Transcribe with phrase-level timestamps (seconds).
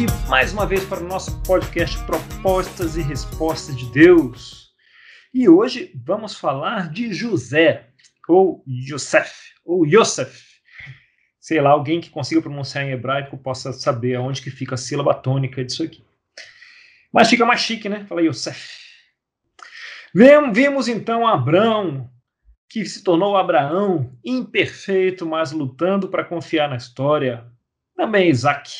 [0.00, 4.70] aqui mais uma vez para o nosso podcast Propostas e Respostas de Deus.
[5.34, 7.88] E hoje vamos falar de José,
[8.26, 10.42] ou Yosef, ou Yosef.
[11.38, 15.12] Sei lá, alguém que consiga pronunciar em hebraico possa saber aonde que fica a sílaba
[15.12, 16.02] tônica disso aqui.
[17.12, 18.06] Mas fica mais chique, né?
[18.06, 18.78] Fala Yosef.
[20.14, 22.10] Vimos então Abraão,
[22.70, 27.46] que se tornou Abraão, imperfeito, mas lutando para confiar na história.
[27.94, 28.70] Também Isaac,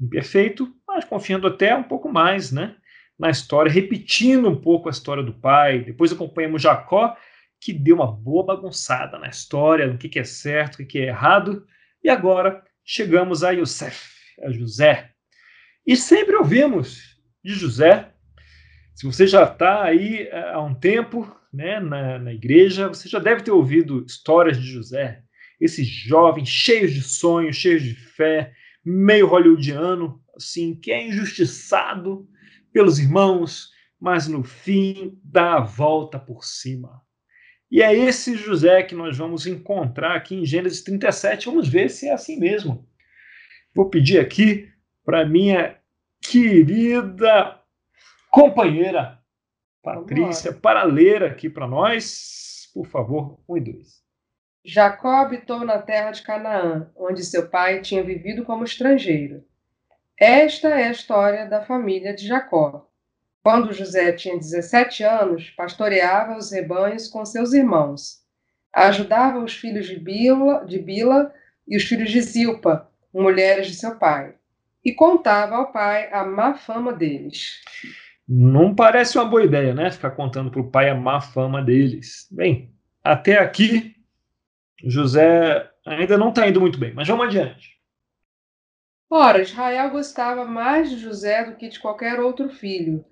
[0.00, 2.76] imperfeito, mas confiando até um pouco mais né,
[3.18, 5.80] na história, repetindo um pouco a história do pai.
[5.80, 7.16] Depois acompanhamos Jacó,
[7.60, 11.06] que deu uma boa bagunçada na história, no que, que é certo, o que, é
[11.06, 11.66] errado.
[12.02, 14.08] E agora chegamos a Yosef,
[14.42, 15.10] a José.
[15.86, 18.12] E sempre ouvimos de José.
[18.94, 23.18] Se você já está aí eh, há um tempo, né, na, na igreja, você já
[23.18, 25.22] deve ter ouvido histórias de José,
[25.60, 28.52] esse jovem cheio de sonhos, cheio de fé,
[28.84, 32.28] meio hollywoodiano, assim, que é injustiçado
[32.72, 37.02] pelos irmãos, mas no fim dá a volta por cima.
[37.70, 41.46] E é esse José que nós vamos encontrar aqui em Gênesis 37.
[41.46, 42.88] Vamos ver se é assim mesmo.
[43.74, 44.70] Vou pedir aqui
[45.04, 45.76] para minha
[46.20, 47.60] querida
[48.30, 49.18] companheira
[49.82, 54.02] Patrícia, para ler aqui para nós, por favor, um e dois.
[54.64, 59.44] Jacó habitou na terra de Canaã, onde seu pai tinha vivido como estrangeiro.
[60.18, 62.88] Esta é a história da família de Jacó.
[63.42, 68.18] Quando José tinha 17 anos, pastoreava os rebanhos com seus irmãos.
[68.72, 71.32] Ajudava os filhos de Bila, de Bila
[71.66, 74.34] e os filhos de Zilpa, mulheres de seu pai,
[74.84, 77.60] e contava ao pai a má fama deles.
[78.28, 79.90] Não parece uma boa ideia, né?
[79.90, 82.28] Ficar contando para o pai a má fama deles.
[82.30, 82.70] Bem,
[83.02, 83.94] até aqui,
[84.84, 87.78] José ainda não está indo muito bem, mas vamos adiante.
[89.10, 93.04] Ora, Israel gostava mais de José do que de qualquer outro filho,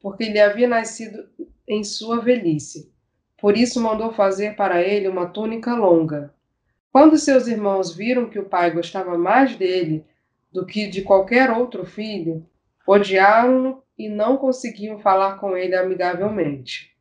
[0.00, 1.28] porque ele havia nascido
[1.66, 2.92] em sua velhice.
[3.38, 6.34] Por isso mandou fazer para ele uma túnica longa.
[6.92, 10.04] Quando seus irmãos viram que o pai gostava mais dele
[10.52, 12.46] do que de qualquer outro filho,
[12.86, 16.94] odiaram-no e não conseguiam falar com ele amigavelmente.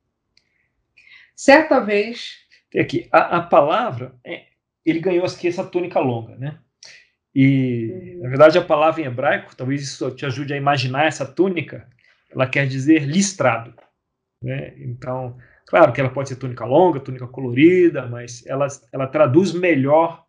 [1.35, 2.46] Certa vez.
[2.69, 4.45] Tem aqui, a, a palavra, é,
[4.85, 6.57] ele ganhou aqui essa túnica longa, né?
[7.33, 8.23] E, uhum.
[8.23, 11.87] na verdade, a palavra em hebraico, talvez isso te ajude a imaginar essa túnica,
[12.31, 13.75] ela quer dizer listrado.
[14.41, 14.73] Né?
[14.79, 20.25] Então, claro que ela pode ser túnica longa, túnica colorida, mas ela, ela traduz melhor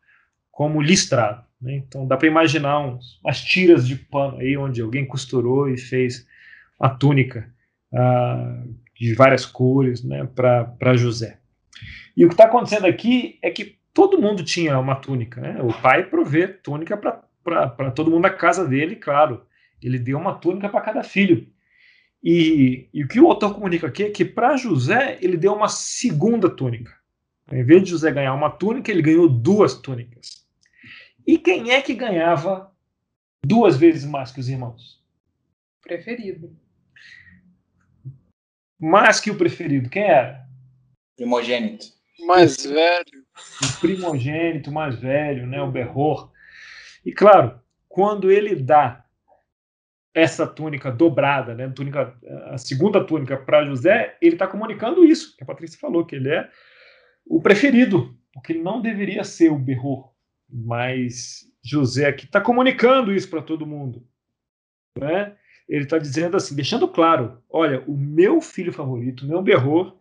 [0.51, 1.45] como listrado.
[1.61, 1.77] Né?
[1.77, 6.27] Então, dá para imaginar uns, umas tiras de pano aí, onde alguém costurou e fez
[6.79, 7.49] a túnica
[7.93, 11.39] uh, de várias cores né, para José.
[12.19, 15.41] E o que está acontecendo aqui é que todo mundo tinha uma túnica.
[15.41, 15.63] Né?
[15.63, 19.47] O pai provê túnica para todo mundo da casa dele, claro.
[19.81, 21.49] Ele deu uma túnica para cada filho.
[22.21, 25.69] E, e, o que o autor comunica aqui é que para José ele deu uma
[25.69, 26.93] segunda túnica.
[27.53, 30.45] Em vez de José ganhar uma túnica, ele ganhou duas túnicas.
[31.25, 32.75] E quem é que ganhava
[33.47, 35.01] duas vezes mais que os irmãos?
[35.81, 36.53] Preferido
[38.79, 39.91] mais que o preferido.
[39.91, 40.47] Quem era?
[41.17, 41.98] Primogênito.
[42.21, 43.25] Mais velho.
[43.63, 45.61] O primogênito mais velho, né?
[45.63, 46.31] O Berror.
[47.05, 49.05] E claro, quando ele dá
[50.15, 51.69] essa túnica dobrada, né?
[51.69, 56.17] Túnica, a segunda túnica para José, ele está comunicando isso, que a Patrícia falou, que
[56.17, 56.49] ele é
[57.25, 60.13] o preferido, porque ele não deveria ser o Berror.
[60.49, 64.07] Mas José aqui está comunicando isso para todo mundo.
[64.99, 65.37] Né?
[65.69, 69.98] ele está dizendo assim, deixando claro: olha, o meu filho favorito, o meu berror,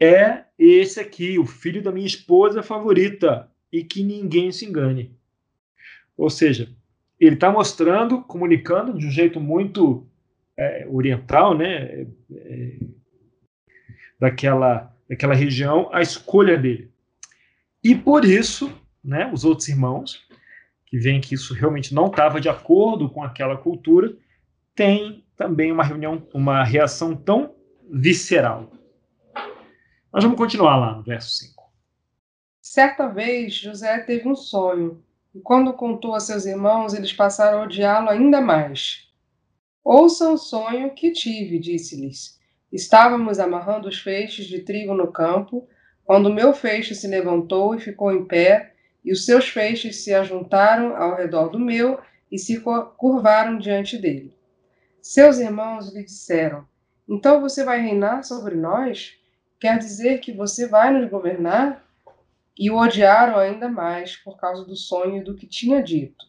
[0.00, 5.14] é esse aqui, o filho da minha esposa favorita, e que ninguém se engane.
[6.16, 6.70] Ou seja,
[7.20, 10.06] ele está mostrando, comunicando de um jeito muito
[10.56, 12.76] é, oriental, né, é,
[14.18, 16.90] daquela, daquela região, a escolha dele.
[17.82, 18.72] E por isso,
[19.04, 20.26] né, os outros irmãos,
[20.86, 24.16] que veem que isso realmente não estava de acordo com aquela cultura,
[24.74, 27.54] tem também uma reunião, uma reação tão
[27.90, 28.72] visceral.
[30.10, 31.70] Nós vamos continuar lá no verso 5.
[32.62, 37.64] Certa vez, José teve um sonho, e quando contou a seus irmãos, eles passaram a
[37.64, 39.06] odiá-lo ainda mais.
[39.84, 42.40] Ouçam o sonho que tive, disse-lhes.
[42.72, 45.68] Estávamos amarrando os feixes de trigo no campo,
[46.04, 48.74] quando o meu feixe se levantou e ficou em pé,
[49.04, 52.00] e os seus feixes se ajuntaram ao redor do meu
[52.32, 52.62] e se
[52.96, 54.34] curvaram diante dele.
[55.02, 56.66] Seus irmãos lhe disseram:
[57.06, 59.17] Então você vai reinar sobre nós?
[59.60, 61.84] Quer dizer que você vai nos governar?
[62.56, 66.26] E o odiaram ainda mais por causa do sonho e do que tinha dito.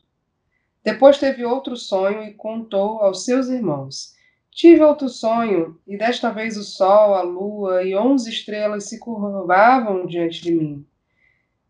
[0.84, 4.16] Depois teve outro sonho e contou aos seus irmãos.
[4.52, 10.08] Tive outro sonho, e desta vez o sol, a lua e onze estrelas se curvavam
[10.08, 10.86] diante de mim.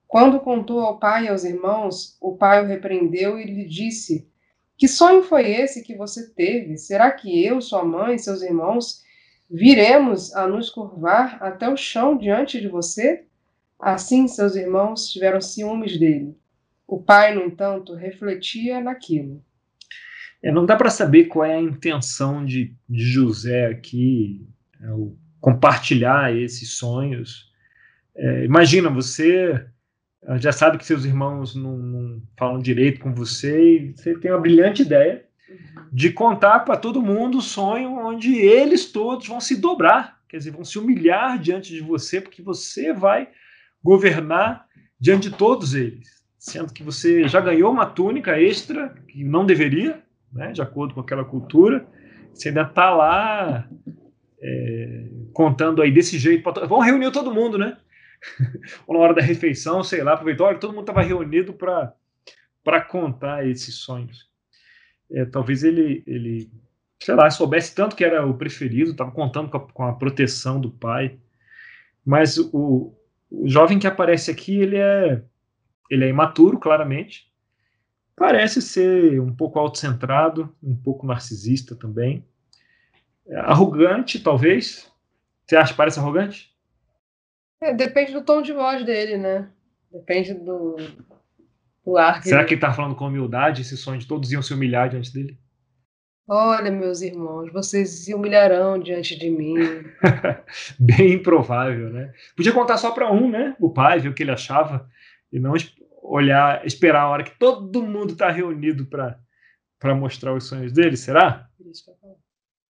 [0.08, 4.28] Quando contou ao pai e aos irmãos, o pai o repreendeu e lhe disse:
[4.78, 6.78] Que sonho foi esse que você teve?
[6.78, 9.04] Será que eu, sua mãe e seus irmãos
[9.50, 13.26] viremos a nos curvar até o chão diante de você?
[13.80, 16.38] Assim seus irmãos tiveram ciúmes dele.
[16.88, 19.44] O pai, no entanto, refletia naquilo.
[20.44, 24.48] É, não dá para saber qual é a intenção de, de José aqui,
[24.82, 24.88] é,
[25.40, 27.52] compartilhar esses sonhos.
[28.16, 29.66] É, imagina, você
[30.38, 34.42] já sabe que seus irmãos não, não, falam direito com você e você tem uma
[34.42, 35.24] brilhante ideia
[35.92, 40.52] de contar para todo mundo o sonho onde eles todos vão se dobrar, quer dizer,
[40.52, 43.30] vão se humilhar diante de você, porque você vai
[43.84, 44.68] governar
[45.00, 50.04] diante de todos eles, sendo que você já ganhou uma túnica extra que não deveria,
[50.32, 51.88] né, de acordo com aquela cultura,
[52.34, 53.68] você ainda está lá
[54.42, 56.44] é, contando aí desse jeito.
[56.68, 57.78] Vamos reunir todo mundo, né?
[58.88, 63.46] Ou na hora da refeição, sei lá, aproveitou, olha, todo mundo estava reunido para contar
[63.48, 64.29] esses sonhos.
[65.12, 66.52] É, talvez ele, ele,
[67.02, 70.60] sei lá, soubesse tanto que era o preferido, estava contando com a, com a, proteção
[70.60, 71.18] do pai.
[72.06, 72.94] Mas o,
[73.30, 75.22] o jovem que aparece aqui, ele é,
[75.90, 77.30] ele é imaturo, claramente,
[78.20, 82.28] Parece ser um pouco autocentrado, um pouco narcisista também.
[83.32, 84.92] Arrogante, talvez.
[85.48, 86.54] Você acha que parece arrogante?
[87.62, 89.50] É, depende do tom de voz dele, né?
[89.90, 90.76] Depende do,
[92.30, 93.62] Será que ele está falando com humildade?
[93.62, 95.38] Esse sonho de todos iam se humilhar diante dele?
[96.32, 99.56] Olha, meus irmãos, vocês se humilharão diante de mim.
[100.80, 102.14] Bem improvável, né?
[102.36, 103.56] Podia contar só para um, né?
[103.60, 104.88] O pai, ver o que ele achava,
[105.34, 105.56] e não
[106.04, 111.50] olhar, esperar a hora que todo mundo está reunido para mostrar os sonhos dele, será?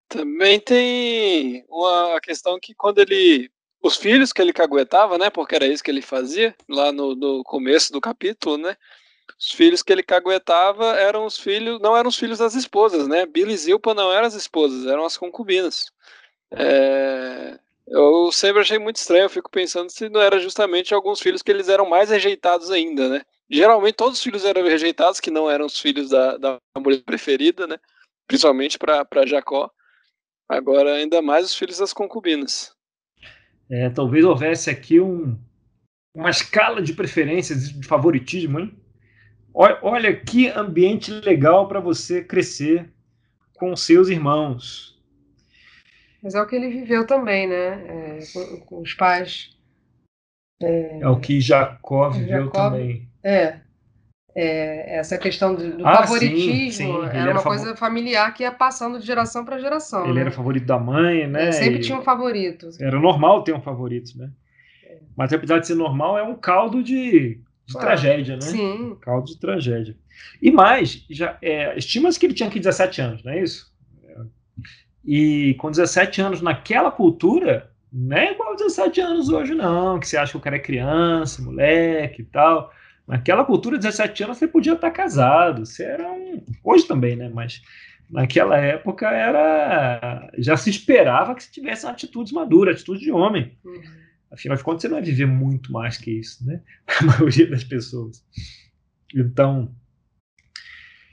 [0.08, 3.50] Também tem uma questão que quando ele.
[3.82, 5.30] Os filhos que ele caguetava, né?
[5.30, 8.76] Porque era isso que ele fazia lá no, no começo do capítulo, né?
[9.40, 13.24] Os filhos que ele caguetava eram os filhos, não eram os filhos das esposas, né?
[13.24, 15.90] Billy Zilpa não eram as esposas, eram as concubinas.
[16.50, 21.40] É, eu sempre achei muito estranho, eu fico pensando se não era justamente alguns filhos
[21.40, 23.22] que eles eram mais rejeitados ainda, né?
[23.48, 27.66] Geralmente todos os filhos eram rejeitados, que não eram os filhos da, da mulher preferida,
[27.66, 27.78] né?
[28.26, 29.70] Principalmente para Jacó.
[30.50, 32.74] Agora, ainda mais os filhos das concubinas.
[33.70, 35.38] É, talvez houvesse aqui um,
[36.14, 38.78] uma escala de preferências, de favoritismo, hein?
[39.52, 42.88] Olha que ambiente legal para você crescer
[43.54, 44.98] com seus irmãos.
[46.22, 47.84] Mas é o que ele viveu também, né?
[47.86, 49.56] É, com, com, os pais.
[50.62, 53.08] É, é, o que Jacó viveu Jacó, também.
[53.22, 53.60] É.
[54.34, 54.98] é.
[54.98, 57.02] essa questão do, do ah, favoritismo sim, sim.
[57.06, 60.04] era, era uma coisa familiar que ia passando de geração para geração.
[60.04, 60.20] Ele né?
[60.22, 61.44] era favorito da mãe, né?
[61.44, 62.68] Ele sempre e tinha um favorito.
[62.78, 64.30] Era normal ter um favorito, né?
[64.84, 64.98] É.
[65.16, 67.40] Mas apesar de ser normal, é um caldo de,
[67.72, 68.42] de tragédia, né?
[68.42, 68.96] Sim.
[69.00, 69.96] caldo de tragédia.
[70.40, 73.70] E mais, já é, estima-se que ele tinha aqui 17 anos, não é isso?
[75.04, 80.16] E com 17 anos naquela cultura, não é igual 17 anos hoje, não, que você
[80.16, 82.70] acha que o cara é criança, moleque e tal.
[83.06, 85.66] Naquela cultura, 17 anos, você podia estar casado.
[85.66, 86.44] Você era um.
[86.62, 87.28] Hoje também, né?
[87.32, 87.60] Mas
[88.08, 90.30] naquela época era.
[90.38, 93.58] Já se esperava que você tivesse atitudes maduras, atitude de homem.
[93.64, 93.99] Uhum.
[94.30, 96.60] Afinal de contas, você não vai viver muito mais que isso, né?
[97.00, 98.24] A maioria das pessoas.
[99.14, 99.74] Então.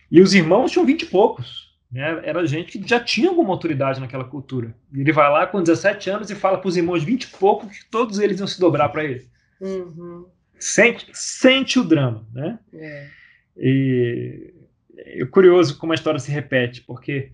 [0.09, 1.67] E os irmãos tinham 20 e poucos.
[1.91, 2.21] Né?
[2.23, 4.75] Era gente que já tinha alguma autoridade naquela cultura.
[4.93, 7.67] E ele vai lá com 17 anos e fala para os irmãos 20 e pouco
[7.67, 9.27] que todos eles iam se dobrar para ele.
[9.59, 10.27] Uhum.
[10.59, 12.27] Sente, sente o drama.
[12.33, 12.59] Né?
[12.73, 13.09] É.
[13.57, 14.53] E
[14.97, 17.31] é curioso como a história se repete, porque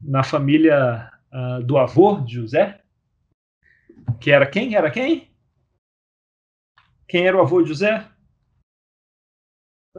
[0.00, 2.80] na família uh, do avô de José,
[4.20, 4.74] que era quem?
[4.74, 5.30] Era quem?
[7.06, 8.06] Quem era o avô de José?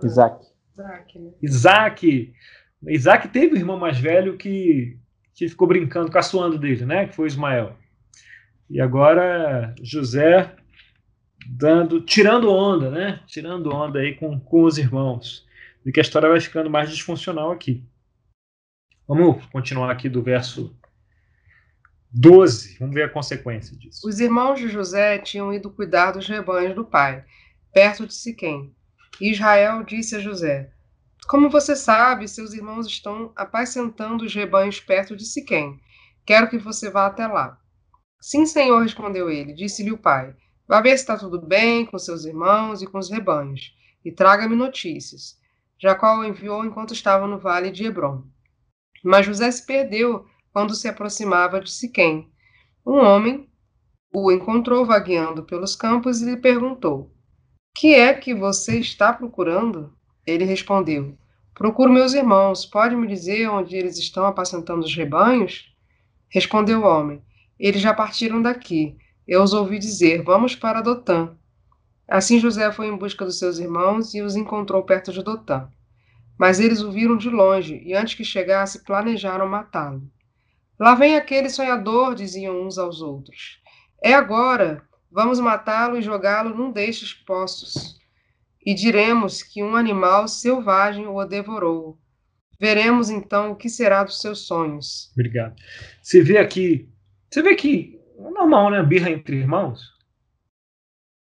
[0.03, 0.45] Isaac.
[0.73, 1.31] Isaac, né?
[1.41, 2.33] Isaac
[2.87, 4.97] Isaac teve um irmão mais velho que,
[5.33, 7.07] que ficou brincando, caçoando dele, né?
[7.07, 7.75] Que foi Ismael.
[8.69, 10.55] E agora José
[11.45, 13.21] dando, tirando onda, né?
[13.27, 15.45] Tirando onda aí com, com os irmãos.
[15.85, 17.83] E que a história vai ficando mais disfuncional aqui.
[19.07, 20.75] Vamos continuar aqui do verso
[22.11, 22.77] 12.
[22.79, 24.07] Vamos ver a consequência disso.
[24.07, 27.23] Os irmãos de José tinham ido cuidar dos rebanhos do pai,
[27.73, 28.73] perto de Siquém.
[29.21, 30.71] E Israel disse a José:
[31.29, 35.79] como você sabe, seus irmãos estão apacentando os rebanhos perto de Siquém.
[36.25, 37.55] Quero que você vá até lá.
[38.19, 39.53] Sim, senhor, respondeu ele.
[39.53, 40.35] Disse-lhe o pai:
[40.67, 44.55] Vá ver se está tudo bem com seus irmãos e com os rebanhos, e traga-me
[44.55, 45.37] notícias.
[45.77, 48.23] Jacó o enviou enquanto estava no vale de Hebron.
[49.03, 50.25] Mas José se perdeu
[50.59, 52.29] quando se aproximava de Siquém.
[52.85, 53.47] Um homem
[54.13, 57.15] o encontrou vagueando pelos campos e lhe perguntou:
[57.73, 59.93] Que é que você está procurando?
[60.27, 61.17] Ele respondeu:
[61.53, 62.65] Procuro meus irmãos.
[62.65, 65.73] Pode me dizer onde eles estão apacentando os rebanhos?
[66.27, 67.21] Respondeu o homem:
[67.57, 68.97] Eles já partiram daqui.
[69.25, 71.37] Eu os ouvi dizer: Vamos para Dotã.
[72.05, 75.69] Assim José foi em busca dos seus irmãos e os encontrou perto de Dotã.
[76.37, 80.03] Mas eles o viram de longe e, antes que chegasse, planejaram matá-lo.
[80.79, 83.61] Lá vem aquele sonhador, diziam uns aos outros.
[84.01, 84.81] É agora.
[85.11, 87.99] Vamos matá-lo e jogá-lo num destes poços.
[88.65, 91.99] E diremos que um animal selvagem o devorou.
[92.59, 95.11] Veremos então o que será dos seus sonhos.
[95.13, 95.55] Obrigado.
[96.01, 96.89] Você vê aqui.
[97.29, 98.83] Você vê que é normal, né?
[98.83, 99.81] Birra entre irmãos.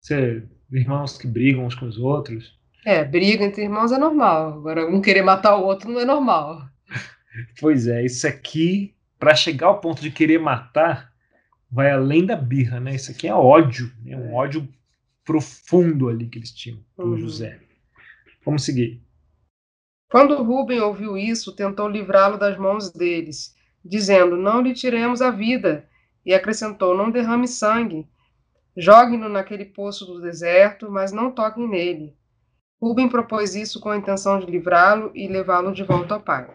[0.01, 2.59] Você, irmãos que brigam uns com os outros.
[2.85, 4.53] É, briga entre irmãos é normal.
[4.53, 6.61] Agora, um querer matar o outro não é normal.
[7.61, 11.13] Pois é, isso aqui, para chegar ao ponto de querer matar,
[11.71, 12.95] vai além da birra, né?
[12.95, 14.17] Isso aqui é ódio, né?
[14.17, 14.67] um ódio
[15.23, 17.17] profundo ali que eles tinham com uhum.
[17.19, 17.59] José.
[18.43, 18.99] Vamos seguir.
[20.09, 25.87] Quando Rubem ouviu isso, tentou livrá-lo das mãos deles, dizendo: Não lhe tiremos a vida.
[26.25, 28.09] E acrescentou: Não derrame sangue.
[28.75, 32.17] Jogue-no naquele poço do deserto, mas não toquem nele.
[32.81, 36.49] Rubem propôs isso com a intenção de livrá-lo e levá-lo de volta ao pai.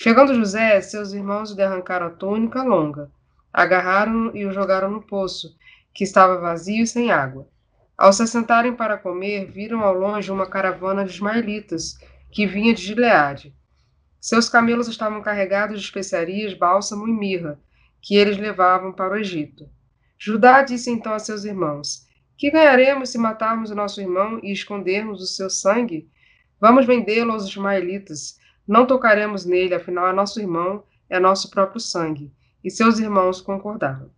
[0.00, 3.10] Chegando José, seus irmãos lhe arrancaram a túnica longa,
[3.52, 5.56] agarraram-no e o jogaram no poço,
[5.92, 7.48] que estava vazio e sem água.
[7.96, 11.98] Ao se assentarem para comer, viram ao longe uma caravana de ismaelitas,
[12.30, 13.52] que vinha de Gileade.
[14.20, 17.58] Seus camelos estavam carregados de especiarias, bálsamo e mirra,
[18.00, 19.68] que eles levavam para o Egito.
[20.16, 25.20] Judá disse então a seus irmãos: Que ganharemos se matarmos o nosso irmão e escondermos
[25.20, 26.08] o seu sangue?
[26.60, 28.38] Vamos vendê-lo aos ismaelitas.
[28.68, 32.30] Não tocaremos nele, afinal é nosso irmão, é nosso próprio sangue.
[32.62, 34.10] E seus irmãos concordaram.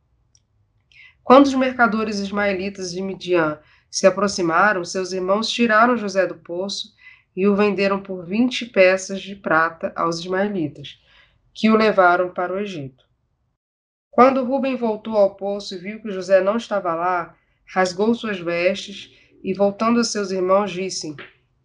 [1.23, 6.93] Quando os mercadores ismaelitas de Midian se aproximaram, seus irmãos tiraram José do poço
[7.37, 11.01] e o venderam por vinte peças de prata aos ismaelitas,
[11.55, 13.05] que o levaram para o Egito.
[14.11, 19.13] Quando Rubem voltou ao poço e viu que José não estava lá, rasgou suas vestes
[19.45, 21.15] e, voltando a seus irmãos, disse: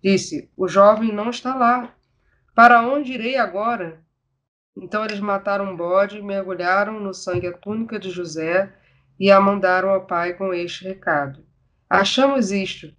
[0.04, 1.95] Disse: O jovem não está lá.
[2.56, 4.02] Para onde irei agora?
[4.78, 8.74] Então eles mataram um bode, mergulharam no sangue a túnica de José
[9.20, 11.46] e a mandaram ao pai com este recado:
[11.90, 12.96] Achamos isto,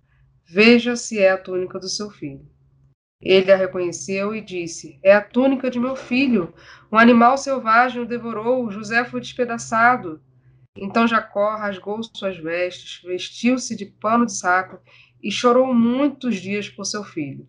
[0.46, 2.46] veja se é a túnica do seu filho.
[3.18, 6.52] Ele a reconheceu e disse: É a túnica de meu filho.
[6.92, 10.20] Um animal selvagem o devorou, José foi despedaçado.
[10.76, 14.78] Então Jacó rasgou suas vestes, vestiu-se de pano de saco
[15.22, 17.48] e chorou muitos dias por seu filho.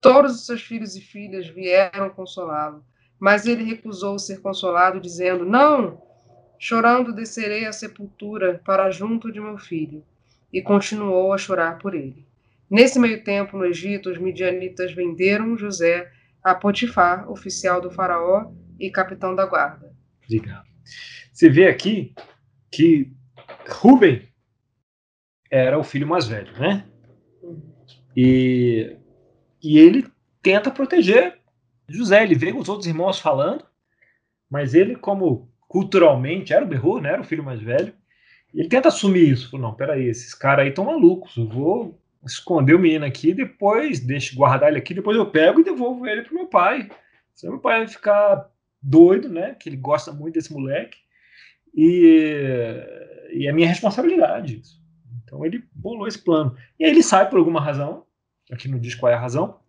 [0.00, 2.84] Todos os seus filhos e filhas vieram consolá-lo,
[3.18, 6.00] mas ele recusou ser consolado, dizendo: Não!
[6.58, 10.04] Chorando descerei à sepultura para junto de meu filho.
[10.52, 12.26] E continuou a chorar por ele.
[12.70, 16.10] Nesse meio tempo, no Egito, os midianitas venderam José
[16.42, 19.94] a Potifar, oficial do faraó e capitão da guarda.
[20.24, 20.66] Obrigado.
[21.32, 22.14] Você vê aqui
[22.70, 23.12] que
[23.68, 24.28] Rubem
[25.50, 26.86] era o filho mais velho, né?
[28.16, 28.97] E,
[29.62, 30.06] e ele
[30.42, 31.38] tenta proteger
[31.88, 32.22] José.
[32.22, 33.64] Ele vê os outros irmãos falando,
[34.50, 37.10] mas ele, como culturalmente era o berro, né?
[37.10, 37.92] Era o filho mais velho.
[38.54, 39.56] Ele tenta assumir isso.
[39.58, 41.36] Não, peraí, esses caras aí estão malucos.
[41.36, 45.64] Eu vou esconder o menino aqui, depois deixo guardar ele aqui, depois eu pego e
[45.64, 46.90] devolvo ele pro meu pai.
[47.34, 48.50] Senão meu pai vai ficar
[48.82, 49.54] doido, né?
[49.54, 50.98] Que ele gosta muito desse moleque.
[51.74, 52.82] E,
[53.32, 54.82] e é minha responsabilidade isso.
[55.22, 56.56] Então ele bolou esse plano.
[56.80, 58.04] E aí ele sai por alguma razão,
[58.50, 59.60] aqui não diz qual é a razão.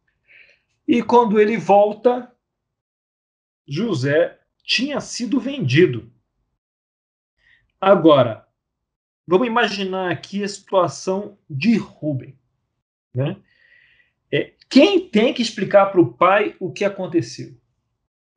[0.87, 2.31] E quando ele volta,
[3.67, 6.11] José tinha sido vendido.
[7.79, 8.47] Agora,
[9.27, 12.37] vamos imaginar aqui a situação de Rubem.
[13.13, 13.37] Né?
[14.31, 17.55] É, quem tem que explicar para o pai o que aconteceu?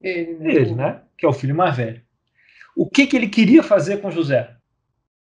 [0.01, 0.55] Ele, né?
[0.55, 1.03] Ele, né?
[1.17, 2.03] Que é o filho mais velho.
[2.77, 4.57] O que, que ele queria fazer com José?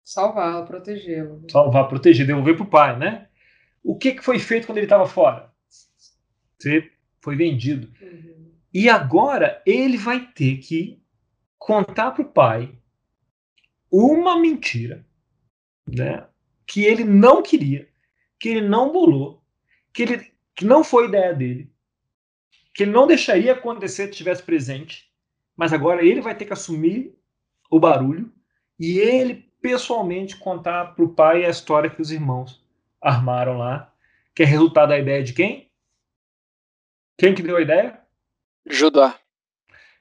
[0.04, 1.44] Salvá-lo, protegê-lo.
[1.50, 3.28] Salvar, proteger, devolver para o pai, né?
[3.82, 5.52] O que, que foi feito quando ele estava fora?
[6.58, 7.92] Você foi vendido.
[8.00, 8.52] Uhum.
[8.72, 11.00] E agora ele vai ter que
[11.58, 12.76] contar para o pai
[13.90, 15.06] uma mentira,
[15.86, 16.26] né?
[16.66, 17.88] Que ele não queria,
[18.38, 19.42] que ele não bolou,
[19.92, 21.70] que, ele, que não foi ideia dele,
[22.74, 25.10] que ele não deixaria acontecer se estivesse presente,
[25.56, 27.16] mas agora ele vai ter que assumir
[27.70, 28.32] o barulho
[28.78, 32.64] e ele pessoalmente contar para o pai a história que os irmãos
[33.00, 33.92] armaram lá,
[34.34, 35.70] que é resultado da ideia de quem?
[37.18, 38.00] Quem que deu a ideia?
[38.68, 39.18] Judá.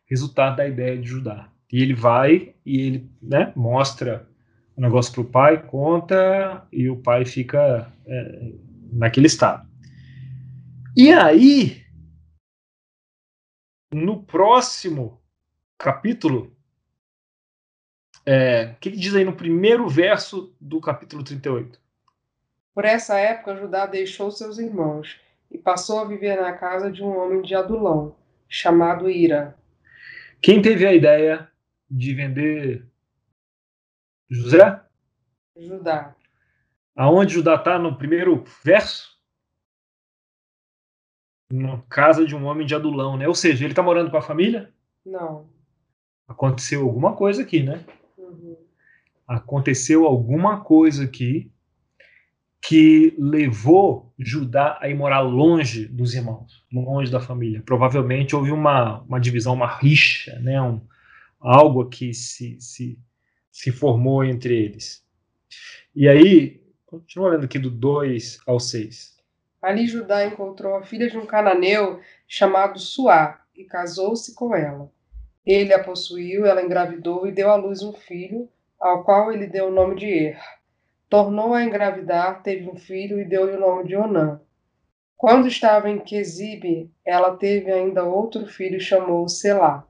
[0.06, 1.51] Resultado da ideia de Judá.
[1.72, 4.30] E ele vai e ele né, mostra
[4.75, 8.54] o negócio para o pai, conta, e o pai fica é,
[8.94, 9.68] naquele estado.
[10.96, 11.84] E aí,
[13.92, 15.22] no próximo
[15.77, 16.56] capítulo,
[18.25, 21.80] é, o que, que diz aí no primeiro verso do capítulo 38?
[22.78, 25.20] Por essa época, Judá deixou seus irmãos
[25.50, 28.16] e passou a viver na casa de um homem de Adulão,
[28.48, 29.58] chamado Ira.
[30.40, 31.52] Quem teve a ideia
[31.90, 32.88] de vender
[34.30, 34.80] José?
[35.56, 36.16] Judá.
[36.96, 39.20] Aonde Judá está no primeiro verso?
[41.52, 43.28] Na casa de um homem de Adulão, né?
[43.28, 44.72] Ou seja, ele está morando com a família?
[45.04, 45.50] Não.
[46.28, 47.84] Aconteceu alguma coisa aqui, né?
[48.16, 48.56] Uhum.
[49.28, 51.52] Aconteceu alguma coisa aqui
[52.62, 57.62] que levou Judá a ir morar longe dos irmãos, longe da família.
[57.66, 60.62] Provavelmente houve uma, uma divisão, uma rixa, né?
[60.62, 60.82] Um,
[61.40, 63.00] algo que se, se,
[63.52, 65.06] se formou entre eles.
[65.96, 69.18] E aí, continua lendo aqui do 2 ao 6.
[69.62, 74.92] Ali Judá encontrou a filha de um cananeu chamado Suá e casou-se com ela.
[75.46, 78.50] Ele a possuiu, ela engravidou e deu à luz um filho,
[78.80, 80.57] ao qual ele deu o nome de Er.
[81.10, 84.42] Tornou a engravidar, teve um filho e deu-lhe o nome de Onã.
[85.16, 89.88] Quando estava em Quesibe, ela teve ainda outro filho e chamou-o Selá.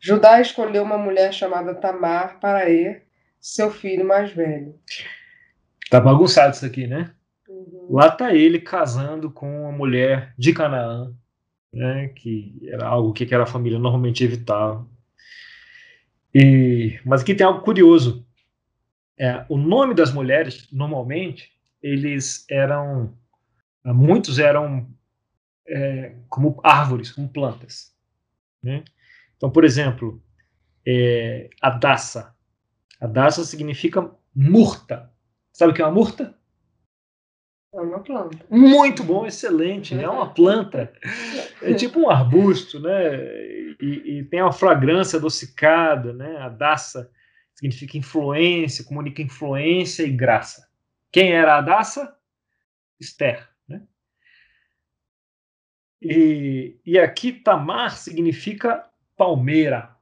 [0.00, 3.04] Judá escolheu uma mulher chamada Tamar para Er,
[3.40, 4.74] seu filho mais velho.
[5.90, 7.12] Tá bagunçado isso aqui, né?
[7.48, 7.88] Uhum.
[7.90, 11.12] Lá tá ele casando com uma mulher de Canaã,
[11.72, 12.08] né?
[12.08, 14.86] Que era algo que aquela família normalmente evitava.
[16.34, 18.25] E, mas aqui tem algo curioso.
[19.18, 21.50] É, o nome das mulheres, normalmente,
[21.82, 23.16] eles eram.
[23.84, 24.88] Muitos eram
[25.66, 27.94] é, como árvores, como plantas.
[28.62, 28.84] Né?
[29.36, 30.22] Então, por exemplo,
[30.86, 32.34] é, Adassa.
[33.00, 35.10] Adassa significa murta.
[35.52, 36.36] Sabe o que é uma murta?
[37.72, 38.38] É uma planta.
[38.50, 40.04] Muito bom, excelente, né?
[40.04, 40.92] É uma planta.
[41.62, 43.16] É tipo um arbusto, né?
[43.80, 46.38] E, e tem uma fragrância adocicada, né?
[46.38, 47.10] Adassa
[47.56, 50.68] significa influência, comunica influência e graça.
[51.10, 52.14] Quem era a Adassa?
[53.00, 53.82] Esther, né?
[56.00, 59.96] E, e aqui Tamar significa palmeira,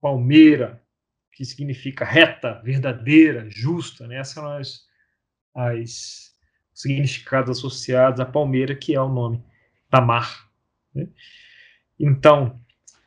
[0.00, 0.82] palmeira,
[1.32, 4.18] que significa reta, verdadeira, justa, né?
[4.18, 4.86] Essas são as,
[5.54, 6.34] as
[6.72, 9.42] significados associados à palmeira, que é o nome
[9.90, 10.50] Tamar.
[10.94, 11.08] Né?
[11.98, 12.60] Então,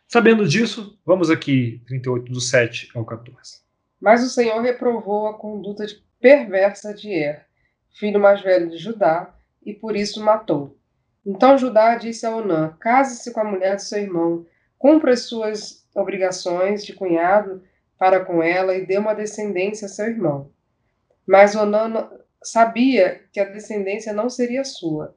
[0.08, 3.67] sabendo disso, vamos aqui, 38 do 7 ao 14.
[4.00, 5.86] Mas o Senhor reprovou a conduta
[6.20, 7.46] perversa de Er,
[7.98, 9.34] filho mais velho de Judá,
[9.66, 10.78] e por isso matou.
[11.26, 14.46] Então Judá disse a Onã: Case-se com a mulher de seu irmão,
[14.78, 17.62] cumpra as suas obrigações de cunhado
[17.98, 20.52] para com ela e dê uma descendência a seu irmão.
[21.26, 22.10] Mas Onã
[22.42, 25.16] sabia que a descendência não seria sua.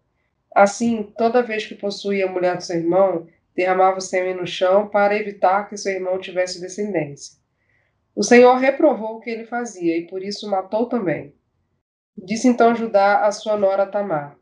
[0.55, 4.89] Assim, toda vez que possuía a mulher do seu irmão, derramava o sêmen no chão
[4.89, 7.40] para evitar que seu irmão tivesse descendência.
[8.15, 11.35] O Senhor reprovou o que ele fazia e por isso matou também.
[12.17, 14.37] Disse então Judá a sua nora Tamar: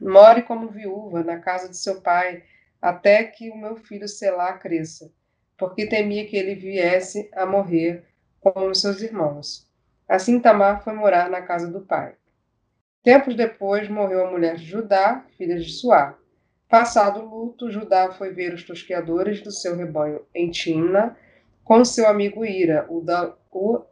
[0.00, 2.42] More como viúva na casa de seu pai
[2.80, 5.12] até que o meu filho Selá cresça,
[5.56, 8.04] porque temia que ele viesse a morrer
[8.40, 9.68] como seus irmãos.
[10.08, 12.14] Assim Tamar foi morar na casa do pai.
[13.02, 16.16] Tempos depois morreu a mulher de Judá, filha de Suá.
[16.68, 21.16] Passado o luto, Judá foi ver os tosqueadores do seu rebanho em Timna
[21.68, 23.84] com seu amigo Ira, o, da, o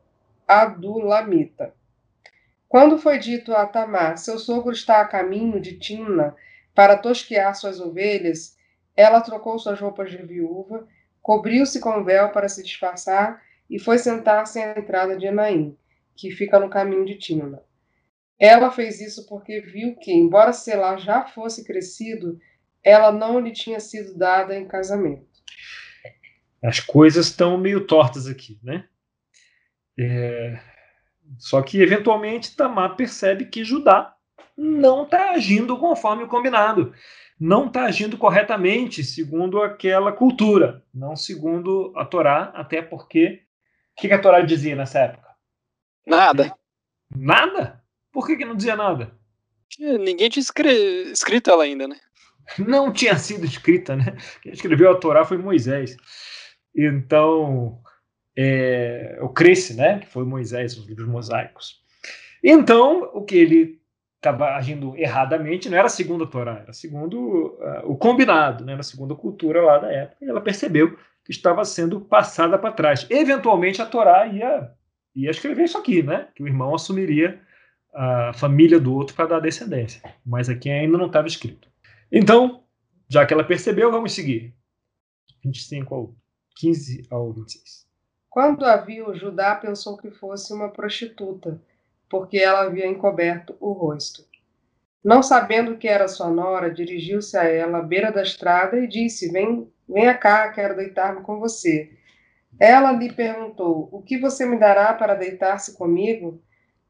[0.49, 1.75] Adulamita.
[2.67, 6.35] Quando foi dito a Tamar, seu sogro está a caminho de Timna
[6.75, 8.57] para tosquear suas ovelhas,
[8.97, 10.89] ela trocou suas roupas de viúva,
[11.21, 15.77] cobriu-se com um véu para se disfarçar e foi sentar-se à entrada de Enaim,
[16.17, 17.63] que fica no caminho de Timna.
[18.39, 22.41] Ela fez isso porque viu que, embora Selá já fosse crescido,
[22.83, 25.36] ela não lhe tinha sido dada em casamento.
[26.63, 28.87] As coisas estão meio tortas aqui, né?
[29.99, 30.59] É...
[31.39, 34.15] Só que, eventualmente, Tamar percebe que Judá
[34.57, 36.95] não está agindo conforme o combinado.
[37.39, 43.43] Não está agindo corretamente segundo aquela cultura, não segundo a Torá, até porque.
[43.97, 45.29] O que a Torá dizia nessa época?
[46.07, 46.55] Nada.
[47.15, 47.83] Nada?
[48.13, 49.15] Por que, que não dizia nada?
[49.81, 50.71] É, ninguém tinha escre...
[51.13, 51.97] escrito ela ainda, né?
[52.59, 54.17] Não tinha sido escrita, né?
[54.41, 55.97] Quem escreveu a Torá foi Moisés.
[56.77, 57.81] Então,
[58.37, 60.01] é, o Cresce, né?
[60.01, 61.81] Que foi Moisés, os livros mosaicos.
[62.45, 63.81] Então, o que ele
[64.17, 68.83] estava agindo erradamente, não era segundo a Torá, era segundo uh, o combinado, né, era
[68.83, 73.07] segundo a cultura lá da época, e ela percebeu que estava sendo passada para trás.
[73.09, 74.73] Eventualmente a Torá ia,
[75.15, 77.41] ia escrever isso aqui, né, que o irmão assumiria
[77.95, 81.69] a família do outro para dar descendência, mas aqui ainda não estava escrito.
[82.11, 82.63] Então,
[83.09, 84.55] já que ela percebeu, vamos seguir.
[85.45, 86.15] 25 ao
[86.57, 87.87] 15 ao 26.
[88.31, 91.61] Quando a viu, Judá pensou que fosse uma prostituta,
[92.09, 94.25] porque ela havia encoberto o rosto.
[95.05, 99.31] Não sabendo que era sua nora, dirigiu-se a ela à beira da estrada e disse:
[99.31, 101.93] Vem, venha cá, quero deitar-me com você.
[102.59, 106.43] Ela lhe perguntou: O que você me dará para deitar-se comigo?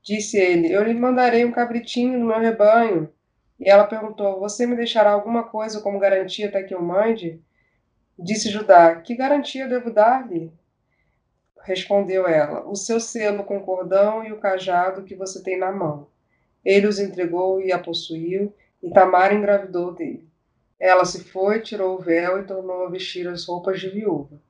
[0.03, 3.13] Disse ele: Eu lhe mandarei um cabritinho no meu rebanho.
[3.59, 7.43] E ela perguntou: Você me deixará alguma coisa como garantia até que eu mande?
[8.19, 10.51] Disse Judá: Que garantia devo dar-lhe?
[11.63, 16.09] Respondeu ela: O seu selo com cordão e o cajado que você tem na mão.
[16.65, 20.27] Ele os entregou e a possuiu, e Tamar engravidou dele.
[20.81, 24.41] Ela se foi, tirou o véu e tornou a vestir as roupas de viúva.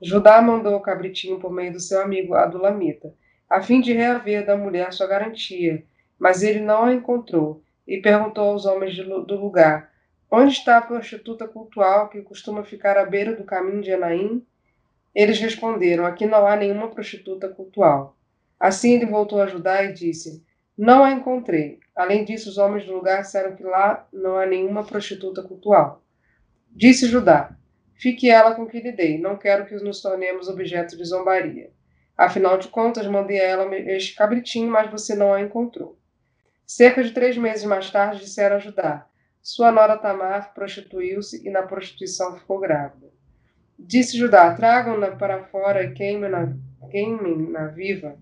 [0.00, 3.14] Judá mandou o cabritinho por meio do seu amigo Adulamita,
[3.48, 5.84] a fim de reaver da mulher sua garantia,
[6.18, 9.90] mas ele não a encontrou, e perguntou aos homens do lugar:
[10.30, 14.44] Onde está a prostituta cultual que costuma ficar à beira do caminho de Enaim?
[15.14, 18.16] Eles responderam: Aqui não há nenhuma prostituta cultual.
[18.58, 20.44] Assim ele voltou a Judá e disse:
[20.76, 21.78] Não a encontrei.
[21.94, 26.02] Além disso, os homens do lugar disseram que lá não há nenhuma prostituta cultual.
[26.70, 27.56] Disse Judá:
[27.94, 29.18] Fique ela com o que lhe dei.
[29.18, 31.70] Não quero que nos tornemos objeto de zombaria.
[32.16, 35.98] Afinal de contas, mandei a ela este cabritinho, mas você não a encontrou.
[36.66, 39.06] Cerca de três meses mais tarde, disseram a Judá:
[39.46, 43.12] Sua nora Tamar prostituiu-se e na prostituição ficou grávida.
[43.78, 46.56] Disse Judá: Tragam-na para fora e queimem-na
[46.90, 48.18] queimem -na viva.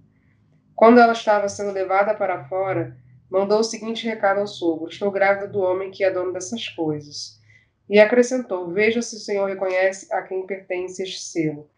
[0.75, 2.97] Quando ela estava sendo levada para fora,
[3.31, 7.41] mandou o seguinte recado ao sogro: Estou grávida do homem que é dono dessas coisas.
[7.89, 11.71] E acrescentou: Veja se o Senhor reconhece a quem pertence este selo,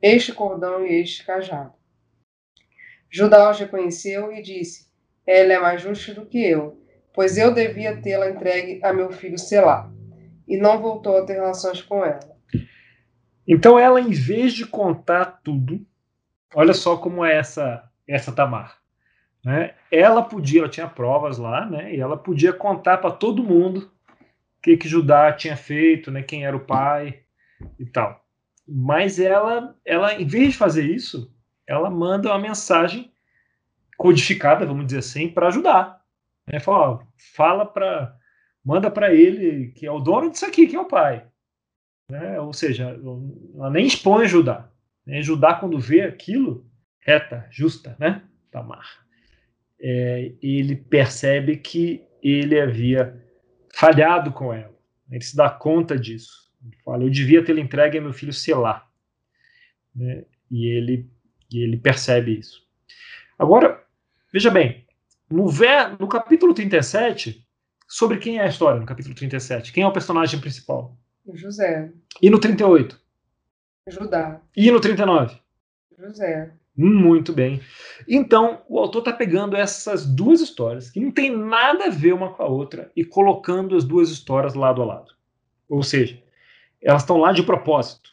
[0.00, 1.74] este cordão e este cajado.
[3.10, 4.86] Judá os reconheceu e disse:
[5.26, 6.85] Ela é mais justa do que eu,
[7.16, 9.90] pois eu devia tê-la entregue a meu filho Selá.
[10.46, 12.36] E não voltou a ter relações com ela.
[13.48, 15.84] Então ela, em vez de contar tudo,
[16.54, 18.78] olha só como é essa essa Tamar.
[19.44, 19.74] Né?
[19.90, 21.94] Ela podia, ela tinha provas lá, né?
[21.94, 23.90] E ela podia contar para todo mundo
[24.58, 26.22] o que, que Judá tinha feito, né?
[26.22, 27.20] Quem era o pai
[27.78, 28.24] e tal.
[28.68, 31.32] Mas ela, ela, em vez de fazer isso,
[31.66, 33.12] ela manda uma mensagem
[33.96, 36.00] codificada, vamos dizer assim, para ajudar.
[36.46, 36.60] Né?
[36.60, 38.16] Fala, fala para,
[38.64, 41.26] manda para ele que é o dono disso aqui, que é o pai.
[42.10, 42.40] Né?
[42.40, 42.98] Ou seja,
[43.54, 44.70] ela nem expõe Judá.
[45.04, 45.22] Né?
[45.22, 46.66] Judá, quando vê aquilo,
[47.00, 48.22] reta, justa, né?
[48.50, 49.06] Tamar,
[49.80, 53.22] é, ele percebe que ele havia
[53.74, 54.74] falhado com ela.
[55.10, 56.50] Ele se dá conta disso.
[56.64, 58.88] Ele fala: Eu devia ter entregue a meu filho Selá.
[59.94, 60.24] Né?
[60.50, 61.08] E, ele,
[61.52, 62.66] e ele percebe isso.
[63.38, 63.84] Agora,
[64.32, 64.85] veja bem,
[65.30, 67.44] no, ver, no capítulo 37,
[67.88, 69.72] sobre quem é a história no capítulo 37?
[69.72, 70.96] Quem é o personagem principal?
[71.34, 71.92] José.
[72.22, 73.00] E no 38?
[73.88, 74.40] Judá.
[74.56, 75.38] E no 39?
[75.98, 76.52] José.
[76.76, 77.60] Muito bem.
[78.06, 82.32] Então, o autor está pegando essas duas histórias, que não tem nada a ver uma
[82.34, 85.14] com a outra, e colocando as duas histórias lado a lado.
[85.68, 86.22] Ou seja,
[86.82, 88.10] elas estão lá de propósito.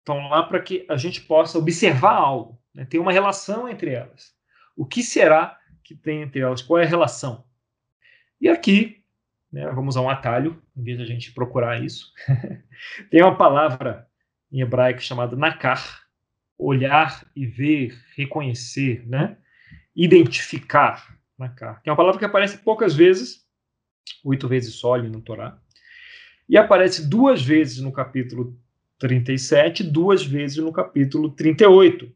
[0.00, 2.58] Estão lá para que a gente possa observar algo.
[2.74, 2.84] Né?
[2.84, 4.34] Tem uma relação entre elas.
[4.76, 5.59] O que será
[5.90, 6.62] que tem entre elas?
[6.62, 7.44] Qual é a relação?
[8.40, 9.02] E aqui
[9.52, 12.12] né, vamos a um atalho, em vez de a gente procurar isso.
[13.10, 14.08] Tem uma palavra
[14.52, 16.04] em hebraico chamada nakar,
[16.56, 19.36] olhar e ver, reconhecer, né?
[19.96, 21.18] identificar.
[21.36, 23.44] Nakar, que é uma palavra que aparece poucas vezes,
[24.22, 25.58] oito vezes só ali no Torá,
[26.48, 28.56] e aparece duas vezes no capítulo
[28.98, 32.14] 37, duas vezes no capítulo 38.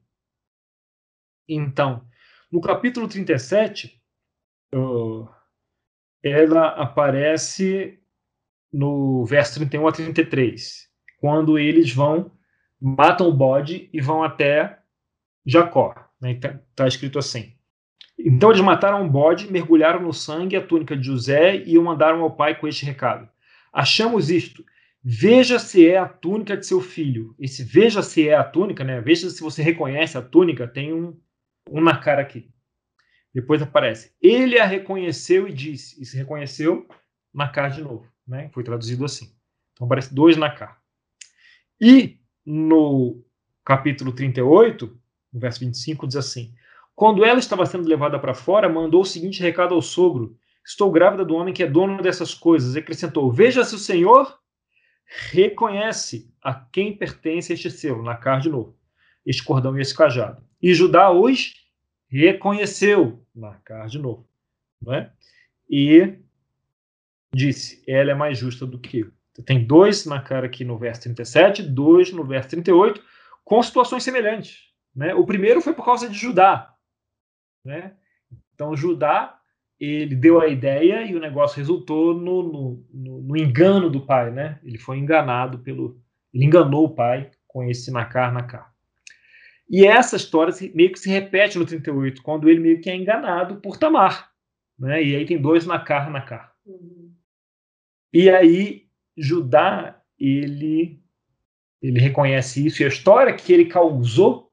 [1.49, 2.07] Então,
[2.55, 4.01] no capítulo 37,
[4.73, 5.29] uh,
[6.23, 7.99] ela aparece
[8.73, 10.89] no verso 31 a 33,
[11.19, 12.31] quando eles vão,
[12.81, 14.79] matam o bode e vão até
[15.45, 15.89] Jacó.
[15.91, 16.35] Está né?
[16.35, 17.55] Tá, tá escrito assim.
[18.17, 22.23] Então eles mataram o bode, mergulharam no sangue a túnica de José e o mandaram
[22.23, 23.29] ao pai com este recado:
[23.73, 24.65] Achamos isto.
[25.03, 27.35] Veja se é a túnica de seu filho.
[27.37, 29.01] Esse veja se é a túnica, né?
[29.01, 31.19] Veja se você reconhece a túnica, tem um,
[31.71, 32.51] um na cara aqui.
[33.35, 36.87] Depois aparece, ele a reconheceu e disse, e se reconheceu
[37.33, 38.49] na cá de novo, né?
[38.53, 39.35] Foi traduzido assim.
[39.73, 40.79] Então aparece dois na cá.
[41.81, 43.25] E no
[43.65, 44.87] capítulo 38,
[45.33, 46.55] no verso 25, diz assim:
[46.95, 51.25] Quando ela estava sendo levada para fora, mandou o seguinte recado ao sogro: Estou grávida
[51.25, 52.77] do homem que é dono dessas coisas.
[52.77, 54.39] E acrescentou: Veja se o Senhor
[55.31, 58.77] reconhece a quem pertence este selo, na cara de novo,
[59.25, 60.43] este cordão e esse cajado.
[60.61, 61.55] E Judá os
[62.09, 64.27] reconheceu, na cara de novo.
[64.81, 65.11] Não é?
[65.69, 66.15] E
[67.35, 69.11] disse: Ela é mais justa do que eu.
[69.33, 73.03] Então, tem dois na cara aqui no verso 37, dois no verso 38,
[73.45, 74.69] com situações semelhantes.
[74.95, 75.15] Né?
[75.15, 76.73] O primeiro foi por causa de Judá.
[77.65, 77.95] Né?
[78.55, 79.41] Então, Judá
[79.79, 84.31] ele deu a ideia e o negócio resultou no, no, no, no, engano do pai,
[84.31, 84.59] né?
[84.63, 86.01] Ele foi enganado pelo.
[86.33, 88.73] Ele enganou o pai com esse Nacar Nacar.
[89.75, 93.57] E essa história meio que se repete no 38, quando ele meio que é enganado
[93.57, 94.31] por Tamar.
[94.79, 95.03] Né?
[95.03, 96.55] E aí tem dois Nacar Nacar.
[96.65, 97.13] Uhum.
[98.13, 101.03] E aí Judá, ele,
[101.83, 104.53] ele reconhece isso, e a história que ele causou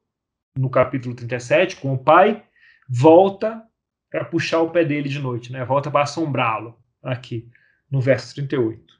[0.58, 2.42] no capítulo 37 com o pai
[2.88, 3.62] volta
[4.10, 5.64] para puxar o pé dele de noite, né?
[5.64, 7.48] Volta para assombrá-lo aqui
[7.88, 8.92] no verso 38.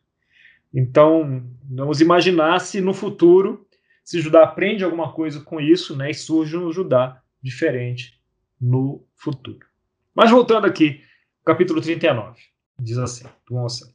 [0.72, 3.66] Então, vamos imaginar se no futuro,
[4.04, 8.20] se Judá aprende alguma coisa com isso, né, e surge um Judá diferente
[8.60, 9.66] no futuro.
[10.14, 11.00] Mas voltando aqui,
[11.44, 12.40] capítulo 39,
[12.78, 13.92] diz assim, do 1 ao 7.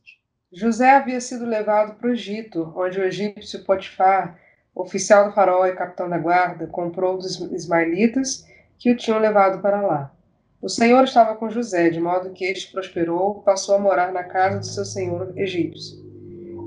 [0.52, 4.40] José havia sido levado para o Egito, onde o egípcio Potifar,
[4.74, 8.46] oficial do faraó e capitão da guarda, comprou dos ismaelitas
[8.80, 10.14] que o tinham levado para lá.
[10.62, 14.60] O Senhor estava com José, de modo que este prosperou, passou a morar na casa
[14.60, 16.04] do seu senhor egípcio.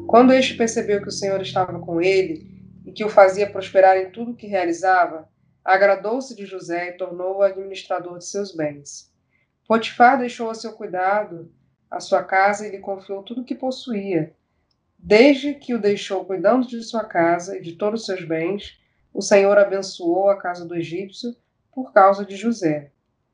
[0.06, 2.49] Quando este percebeu que o Senhor estava com ele
[2.90, 5.28] e que o fazia prosperar em tudo que realizava,
[5.64, 9.12] agradou-se de José e tornou-o administrador de seus bens.
[9.66, 11.52] Potifar deixou a seu cuidado
[11.88, 14.34] a sua casa e lhe confiou tudo o que possuía.
[14.98, 18.80] Desde que o deixou cuidando de sua casa e de todos os seus bens,
[19.14, 21.36] o Senhor abençoou a casa do egípcio
[21.72, 22.90] por causa de José.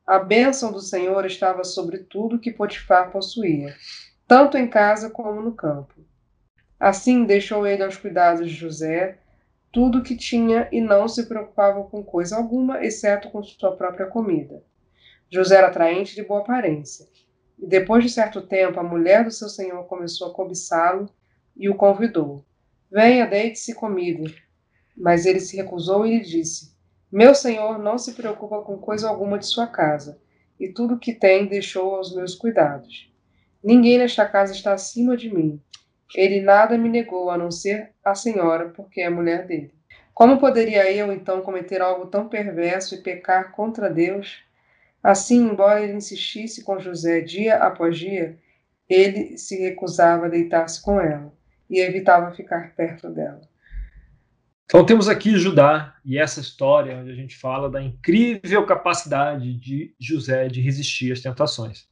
[0.06, 3.74] A bênção do Senhor estava sobre tudo que Potifar possuía,
[4.28, 5.94] tanto em casa como no campo.
[6.78, 9.18] Assim deixou ele aos cuidados de José
[9.76, 14.06] tudo o que tinha e não se preocupava com coisa alguma, exceto com sua própria
[14.06, 14.64] comida.
[15.30, 17.06] José era atraente de boa aparência.
[17.58, 21.10] E depois de certo tempo, a mulher do seu senhor começou a cobiçá-lo
[21.54, 22.42] e o convidou:
[22.90, 24.24] Venha, deite-se comigo.
[24.96, 26.74] Mas ele se recusou e lhe disse:
[27.12, 30.18] meu senhor não se preocupa com coisa alguma de sua casa,
[30.58, 33.12] e tudo o que tem deixou aos meus cuidados.
[33.62, 35.60] Ninguém nesta casa está acima de mim.
[36.14, 39.72] Ele nada me negou a não ser a senhora, porque é mulher dele.
[40.14, 44.38] Como poderia eu, então, cometer algo tão perverso e pecar contra Deus?
[45.02, 48.38] Assim, embora ele insistisse com José dia após dia,
[48.88, 51.32] ele se recusava a deitar-se com ela
[51.68, 53.42] e evitava ficar perto dela.
[54.64, 59.94] Então temos aqui Judá e essa história onde a gente fala da incrível capacidade de
[60.00, 61.86] José de resistir às tentações.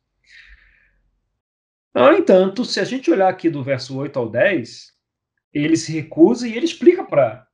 [1.95, 4.93] No entanto, se a gente olhar aqui do verso 8 ao 10,
[5.53, 7.47] ele se recusa e ele explica para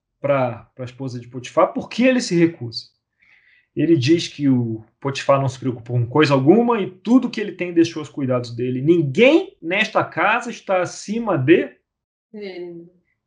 [0.79, 2.87] a esposa de Potifar por que ele se recusa.
[3.77, 7.53] Ele diz que o Potifar não se preocupa com coisa alguma e tudo que ele
[7.53, 8.81] tem deixou os cuidados dele.
[8.81, 11.71] Ninguém nesta casa está acima de,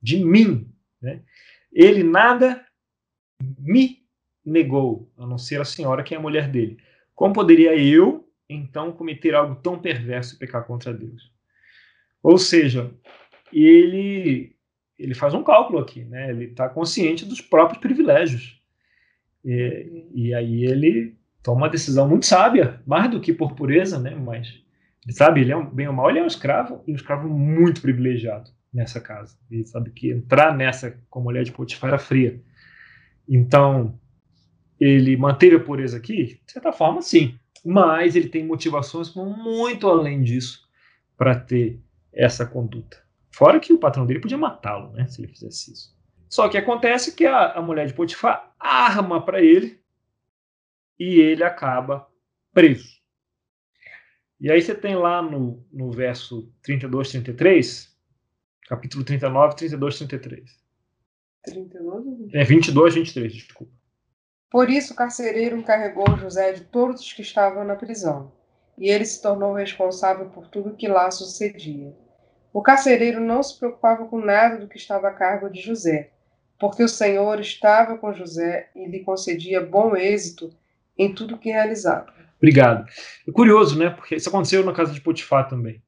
[0.02, 0.70] de mim.
[1.02, 1.22] Né?
[1.72, 2.66] Ele nada
[3.60, 4.04] me
[4.44, 6.78] negou, a não ser a senhora que é a mulher dele.
[7.16, 11.32] Como poderia eu, então, cometer algo tão perverso e pecar contra Deus?
[12.22, 12.92] Ou seja,
[13.52, 14.56] ele
[14.98, 16.30] ele faz um cálculo aqui, né?
[16.30, 18.62] Ele está consciente dos próprios privilégios.
[19.44, 24.16] E, e, aí ele toma uma decisão muito sábia, mais do que por pureza, né?
[24.16, 24.64] Mas
[25.10, 27.82] sabe, ele é um, bem ou mal, ele é um escravo e um escravo muito
[27.82, 29.38] privilegiado nessa casa.
[29.52, 32.42] E sabe que entrar nessa com a mulher de Potifar era fria.
[33.28, 34.00] Então,
[34.80, 36.40] ele manteve a pureza aqui?
[36.46, 37.38] De certa forma, sim.
[37.64, 40.68] Mas ele tem motivações muito além disso
[41.18, 41.80] para ter
[42.12, 43.02] essa conduta.
[43.32, 45.98] Fora que o patrão dele podia matá-lo, né, se ele fizesse isso.
[46.30, 49.80] Só que acontece que a, a mulher de Potifar arma para ele
[51.00, 52.08] e ele acaba
[52.52, 53.02] preso.
[54.40, 57.94] E aí você tem lá no, no verso 32, 33,
[58.68, 60.64] Capítulo 39, 32, 33.
[61.44, 63.74] 32 É 22, 23, desculpa.
[64.54, 68.32] Por isso o carcereiro encarregou José de todos os que estavam na prisão,
[68.78, 71.92] e ele se tornou responsável por tudo que lá sucedia.
[72.54, 76.12] O carcereiro não se preocupava com nada do que estava a cargo de José,
[76.60, 80.54] porque o Senhor estava com José e lhe concedia bom êxito
[80.96, 82.14] em tudo que realizava.
[82.38, 82.88] Obrigado.
[83.28, 83.90] É curioso, né?
[83.90, 85.82] Porque isso aconteceu na casa de Potifar também.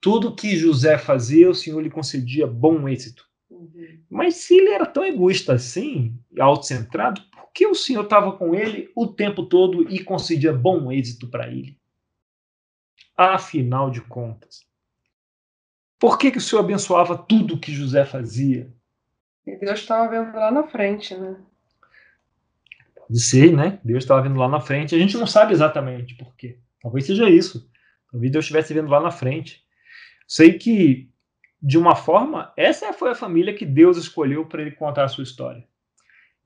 [0.00, 3.26] Tudo que José fazia, o Senhor lhe concedia bom êxito.
[3.50, 3.98] Uhum.
[4.08, 7.20] Mas se ele era tão egoísta assim, autocentrado,
[7.56, 11.76] que o Senhor estava com ele o tempo todo e concedia bom êxito para ele?
[13.16, 14.66] afinal de contas?
[15.98, 18.70] Por que, que o Senhor abençoava tudo que José fazia?
[19.46, 21.36] E Deus estava vendo lá na frente, né?
[22.94, 23.78] Pode ser, né?
[23.82, 24.94] Deus estava vendo lá na frente.
[24.94, 26.58] A gente não sabe exatamente por quê.
[26.82, 27.70] Talvez seja isso.
[28.12, 29.64] Talvez Deus estivesse vendo lá na frente.
[30.28, 31.08] Sei que,
[31.62, 35.24] de uma forma, essa foi a família que Deus escolheu para ele contar a sua
[35.24, 35.66] história.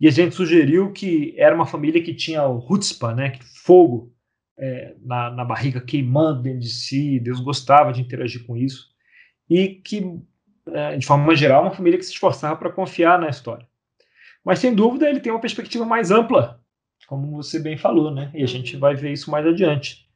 [0.01, 3.39] E a gente sugeriu que era uma família que tinha o Hutzpah, né?
[3.65, 4.15] Fogo
[4.59, 7.21] é, na, na barriga queimando dentro de si.
[7.21, 8.91] Deus gostava de interagir com isso
[9.51, 10.19] e que,
[10.69, 13.67] é, de forma geral, uma família que se esforçava para confiar na história.
[14.45, 16.63] Mas, sem dúvida, ele tem uma perspectiva mais ampla,
[17.09, 18.31] como você bem falou, né?
[18.33, 20.09] E a gente vai ver isso mais adiante.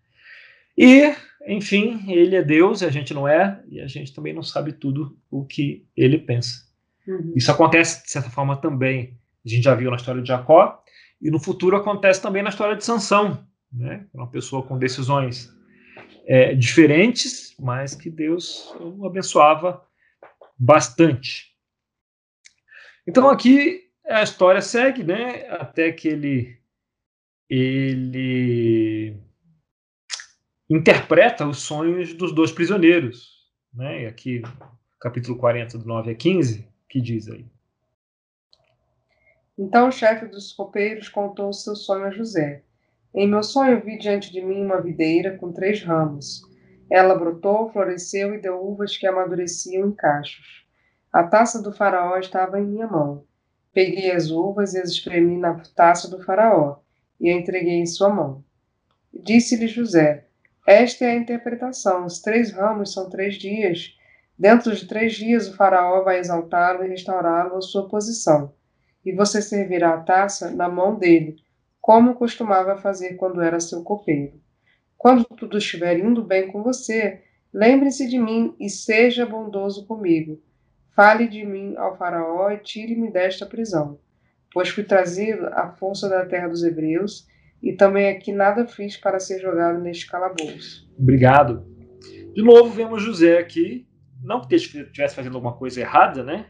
[0.78, 1.14] E,
[1.46, 4.72] enfim, ele é Deus e a gente não é, e a gente também não sabe
[4.72, 6.64] tudo o que ele pensa.
[7.06, 7.32] Uhum.
[7.36, 9.18] Isso acontece, de certa forma, também.
[9.44, 10.83] A gente já viu na história de Jacó,
[11.20, 14.07] e no futuro acontece também na história de Sansão, né?
[14.12, 15.52] Uma pessoa com decisões
[16.26, 19.83] é, diferentes, mas que Deus abençoava
[20.59, 21.54] bastante.
[23.07, 26.59] Então aqui a história segue, né, até que ele
[27.48, 29.16] ele
[30.68, 34.02] interpreta os sonhos dos dois prisioneiros, né?
[34.02, 34.42] E aqui
[34.98, 37.46] capítulo 40 do 9 a 15, que diz aí.
[39.56, 42.62] Então o chefe dos copeiros contou o seu sonho a José.
[43.14, 46.42] Em meu sonho vi diante de mim uma videira com três ramos.
[46.90, 50.66] Ela brotou, floresceu e deu uvas que amadureciam em cachos.
[51.12, 53.24] A taça do faraó estava em minha mão.
[53.72, 56.78] Peguei as uvas e as espremi na taça do faraó
[57.20, 58.44] e a entreguei em sua mão.
[59.12, 60.26] Disse-lhe José:
[60.66, 62.04] Esta é a interpretação.
[62.04, 63.96] Os três ramos são três dias.
[64.36, 68.52] Dentro de três dias o faraó vai exaltá-lo e restaurá-lo à sua posição.
[69.04, 71.36] E você servirá a taça na mão dele
[71.84, 74.40] como costumava fazer quando era seu copeiro.
[74.96, 80.42] Quando tudo estiver indo bem com você, lembre-se de mim e seja bondoso comigo.
[80.96, 83.98] Fale de mim ao Faraó e tire-me desta prisão,
[84.50, 87.26] pois fui trazido à força da terra dos hebreus
[87.62, 90.90] e também aqui nada fiz para ser jogado neste calabouço.
[90.98, 91.66] Obrigado.
[92.32, 93.86] De novo, vemos José aqui,
[94.22, 96.46] não porque estivesse fazendo alguma coisa errada, né?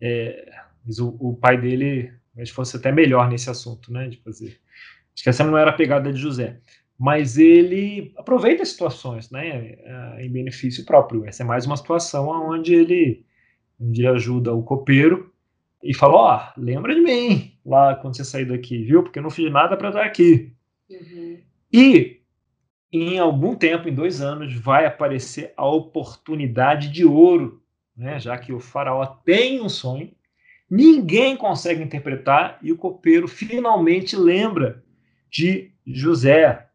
[0.00, 0.52] É,
[0.86, 4.58] mas o, o pai dele talvez fosse até melhor nesse assunto, né, de fazer.
[5.14, 6.60] Acho que essa não era a pegada de José.
[6.98, 11.24] Mas ele aproveita as situações, né, eh, em benefício próprio.
[11.24, 13.24] Essa é mais uma situação onde ele,
[13.80, 15.32] onde ele ajuda o copeiro
[15.82, 19.02] e fala: Ó, oh, lembra de mim lá quando você sair daqui, viu?
[19.02, 20.52] Porque eu não fiz nada para estar aqui.
[20.88, 21.38] Uhum.
[21.72, 22.20] E
[22.92, 27.62] em algum tempo, em dois anos, vai aparecer a oportunidade de ouro,
[27.94, 28.18] né?
[28.18, 30.10] Já que o faraó tem um sonho
[30.68, 34.82] Ninguém consegue interpretar e o copeiro finalmente lembra
[35.30, 36.66] de José.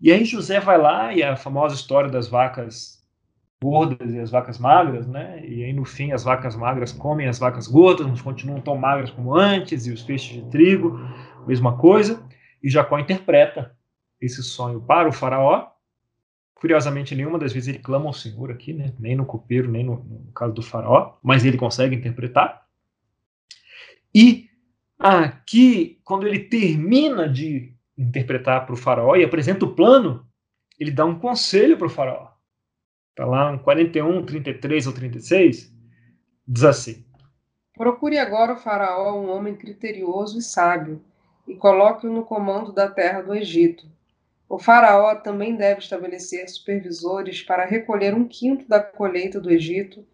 [0.00, 3.02] E aí José vai lá e a famosa história das vacas
[3.62, 5.40] gordas e as vacas magras, né?
[5.46, 9.10] E aí no fim as vacas magras comem as vacas gordas, mas continuam tão magras
[9.10, 10.98] como antes e os feixes de trigo,
[11.46, 12.22] mesma coisa.
[12.62, 13.74] E Jacó interpreta
[14.20, 15.68] esse sonho para o faraó.
[16.54, 18.92] Curiosamente, nenhuma das vezes ele clama ao Senhor aqui, né?
[18.98, 22.61] Nem no copeiro, nem no, no caso do faraó, mas ele consegue interpretar.
[24.14, 24.48] E
[24.98, 30.26] aqui, quando ele termina de interpretar para o faraó e apresenta o plano,
[30.78, 32.28] ele dá um conselho para o faraó.
[33.10, 35.72] Está lá em 41, 33 ou 36,
[36.46, 37.04] diz assim:
[37.74, 41.02] Procure agora o faraó um homem criterioso e sábio,
[41.46, 43.86] e coloque-o no comando da terra do Egito.
[44.48, 50.06] O faraó também deve estabelecer supervisores para recolher um quinto da colheita do Egito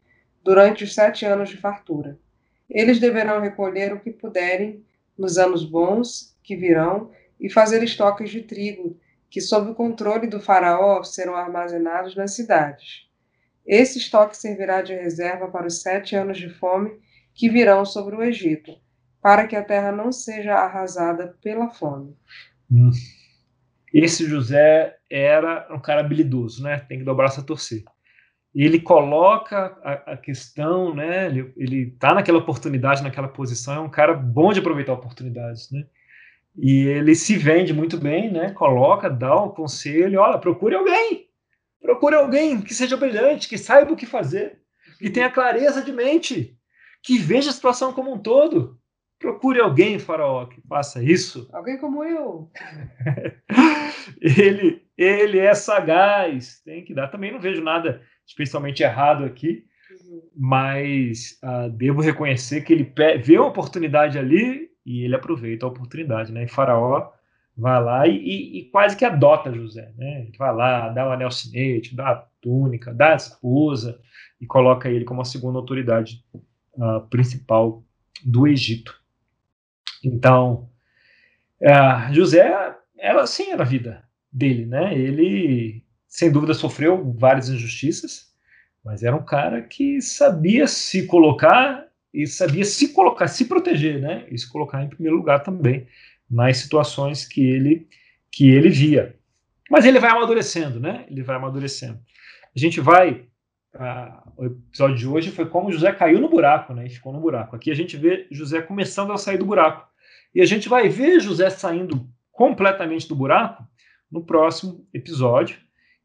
[0.44, 2.18] durante os sete anos de fartura.
[2.70, 4.84] Eles deverão recolher o que puderem
[5.16, 8.98] nos anos bons que virão e fazer estoques de trigo,
[9.30, 13.06] que, sob o controle do Faraó, serão armazenados nas cidades.
[13.66, 16.98] Esse estoque servirá de reserva para os sete anos de fome
[17.34, 18.72] que virão sobre o Egito,
[19.20, 22.16] para que a terra não seja arrasada pela fome.
[22.70, 22.90] Hum.
[23.92, 26.78] Esse José era um cara habilidoso, né?
[26.80, 27.84] Tem que dobrar essa torcer
[28.54, 31.26] ele coloca a, a questão, né?
[31.56, 35.84] Ele está naquela oportunidade, naquela posição, é um cara bom de aproveitar oportunidades, né?
[36.56, 38.50] E ele se vende muito bem, né?
[38.50, 41.28] Coloca, dá o um conselho, olha, procure alguém,
[41.80, 44.58] procure alguém que seja brilhante, que saiba o que fazer,
[44.98, 46.56] que tenha clareza de mente,
[47.02, 48.76] que veja a situação como um todo.
[49.20, 51.48] Procure alguém, faraó, que faça isso.
[51.52, 52.50] Alguém como eu.
[54.22, 56.60] ele, ele é sagaz.
[56.64, 57.08] Tem que dar.
[57.08, 60.22] Também não vejo nada especialmente errado aqui, uhum.
[60.36, 62.92] mas uh, devo reconhecer que ele
[63.24, 66.44] vê uma oportunidade ali e ele aproveita a oportunidade, né?
[66.44, 67.10] E Faraó
[67.56, 70.20] vai lá e, e, e, quase que adota José, né?
[70.22, 74.00] Ele vai lá, dá o anel cinete, dá a túnica, dá a esposa
[74.40, 76.24] e coloca ele como a segunda autoridade
[76.74, 77.82] uh, principal
[78.24, 78.94] do Egito.
[80.04, 80.70] Então,
[81.60, 84.96] uh, José era assim era a vida dele, né?
[84.96, 88.32] Ele sem dúvida sofreu várias injustiças,
[88.84, 94.26] mas era um cara que sabia se colocar e sabia se colocar, se proteger, né?
[94.30, 95.86] E se colocar em primeiro lugar também
[96.28, 97.86] nas situações que ele
[98.30, 99.16] que ele via.
[99.70, 101.04] Mas ele vai amadurecendo, né?
[101.10, 101.98] Ele vai amadurecendo.
[102.54, 103.26] A gente vai
[104.36, 106.88] o episódio de hoje foi como José caiu no buraco, né?
[106.88, 107.54] Ficou no buraco.
[107.54, 109.86] Aqui a gente vê José começando a sair do buraco.
[110.34, 113.64] E a gente vai ver José saindo completamente do buraco
[114.10, 115.58] no próximo episódio,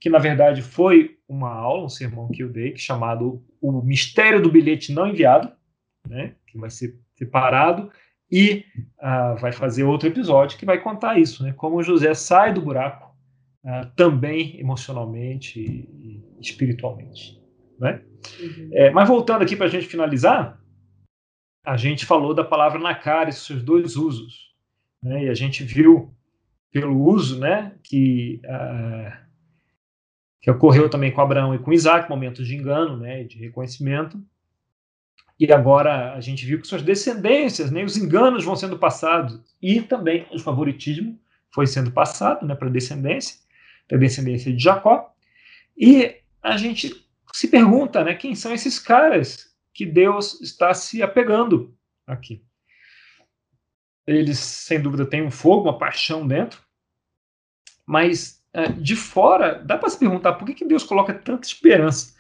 [0.04, 4.52] que na verdade foi uma aula, um sermão que eu dei, chamado O Mistério do
[4.52, 5.50] Bilhete Não Enviado,
[6.06, 7.90] né, que vai ser separado,
[8.30, 8.66] e
[9.00, 13.16] uh, vai fazer outro episódio que vai contar isso, né, como José sai do buraco,
[13.64, 17.42] uh, também emocionalmente e, espiritualmente.
[17.80, 18.02] Né?
[18.42, 18.70] Uhum.
[18.74, 20.62] É, mas voltando aqui para a gente finalizar,
[21.66, 24.54] a gente falou da palavra na cara e seus dois usos.
[25.02, 26.14] Né, e a gente viu
[26.74, 29.23] pelo uso né, que uh,
[30.44, 34.22] que ocorreu também com Abraão e com Isaac, momentos de engano, né, de reconhecimento.
[35.40, 39.82] E agora a gente viu que suas descendências, né, os enganos vão sendo passados e
[39.82, 41.18] também o favoritismo
[41.50, 43.38] foi sendo passado né, para descendência,
[43.88, 45.16] para a descendência de Jacó.
[45.78, 51.74] E a gente se pergunta, né, quem são esses caras que Deus está se apegando
[52.06, 52.44] aqui?
[54.06, 56.62] Eles, sem dúvida, têm um fogo, uma paixão dentro,
[57.86, 58.43] mas
[58.80, 62.16] de fora, dá para se perguntar por que, que Deus coloca tanta esperança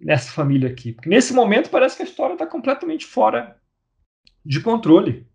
[0.00, 0.92] nessa família aqui.
[0.92, 3.56] Porque nesse momento parece que a história está completamente fora
[4.44, 5.26] de controle.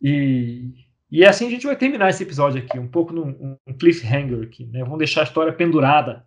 [0.00, 4.42] E, e assim a gente vai terminar esse episódio aqui, um pouco num um cliffhanger
[4.42, 4.66] aqui.
[4.66, 4.80] Né?
[4.84, 6.26] Vamos deixar a história pendurada.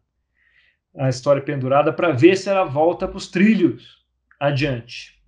[0.95, 4.05] A história pendurada para ver se ela volta para os trilhos
[4.39, 5.19] adiante.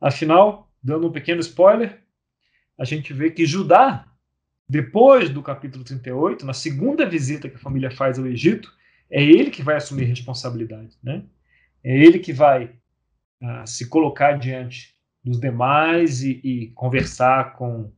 [0.00, 2.02] Afinal, dando um pequeno spoiler,
[2.78, 4.11] a gente vê que Judá
[4.72, 8.72] depois do capítulo 38, na segunda visita que a família faz ao Egito,
[9.10, 11.24] é ele que vai assumir responsabilidade, né?
[11.84, 12.64] É ele que vai
[13.42, 17.92] uh, se colocar diante dos demais e, e, conversar com,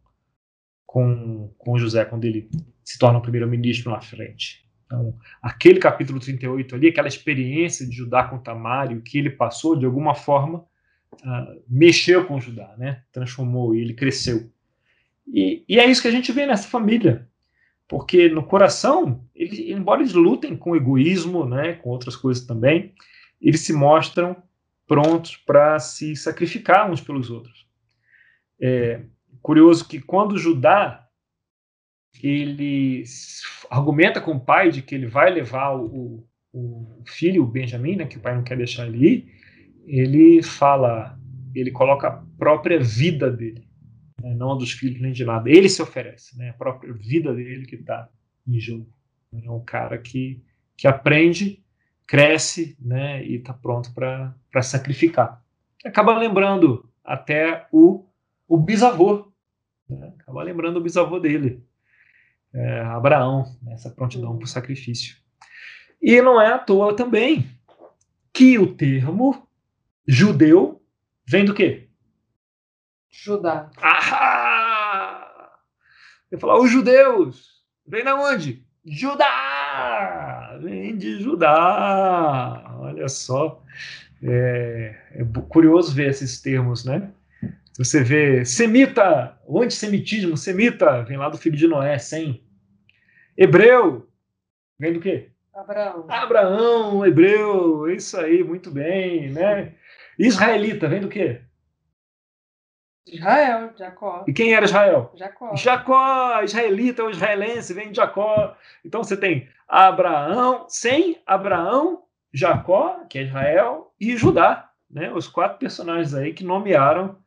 [0.85, 2.51] com, com José quando ele
[2.85, 4.69] se torna o primeiro-ministro na frente.
[4.87, 9.31] Então, aquele capítulo 38 ali, aquela experiência de Judá com Tamar e o que ele
[9.31, 13.05] passou, de alguma forma, uh, mexeu com Judá, né?
[13.13, 14.53] Transformou ele, cresceu.
[15.27, 17.29] E, e é isso que a gente vê nessa família.
[17.89, 22.95] Porque no coração, eles, embora eles lutem com egoísmo, né, com outras coisas também,
[23.41, 24.37] eles se mostram
[24.87, 27.67] prontos para se sacrificar uns pelos outros.
[28.61, 29.03] É
[29.43, 31.07] curioso que quando Judá
[32.23, 33.05] ele
[33.69, 38.07] argumenta com o pai de que ele vai levar o, o filho, o Benjamim, né,
[38.07, 39.35] que o pai não quer deixar ele ir,
[39.87, 41.19] ele fala,
[41.55, 43.67] ele coloca a própria vida dele
[44.25, 45.51] né, não a dos filhos nem de nada.
[45.51, 48.09] Ele se oferece, né, a própria vida dele que está
[48.49, 48.91] em jogo.
[49.43, 50.43] É um cara que,
[50.77, 51.63] que aprende,
[52.07, 55.45] cresce né, e está pronto para sacrificar.
[55.85, 58.07] Acaba lembrando até o,
[58.49, 59.31] o bisavô,
[59.89, 61.63] né, acaba lembrando o bisavô dele,
[62.55, 65.17] é, Abraão, né, essa prontidão para o sacrifício.
[66.01, 67.47] E não é à toa também
[68.33, 69.47] que o termo
[70.07, 70.83] judeu
[71.27, 71.84] vem do quê?
[73.17, 73.71] Judá.
[73.81, 75.53] Ah!
[76.31, 78.67] Eu falar, os judeus, vem da onde?
[78.85, 80.59] Judá!
[80.61, 82.77] Vem de Judá!
[82.81, 83.63] Olha só.
[84.21, 87.13] É, é curioso ver esses termos, né?
[87.79, 92.43] Você vê semita, o antissemitismo, semita, vem lá do filho de Noé, sem.
[93.39, 94.09] Hebreu,
[94.79, 95.31] vem do quê?
[95.55, 96.07] Abraão.
[96.09, 99.73] Abraão, hebreu, isso aí, muito bem, né?
[100.19, 101.44] Israelita, vem do quê?
[103.07, 104.25] Israel, Jacó.
[104.27, 105.13] E quem era Israel?
[105.15, 105.55] Jacó.
[105.57, 108.57] Jacó, israelita ou israelense, vem de Jacó.
[108.85, 112.03] Então você tem Abraão, sem Abraão,
[112.33, 115.13] Jacó, que é Israel, e Judá, né?
[115.13, 117.19] Os quatro personagens aí que nomearam